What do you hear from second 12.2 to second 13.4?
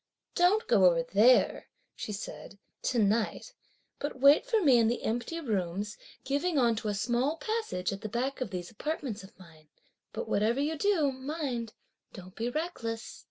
be reckless."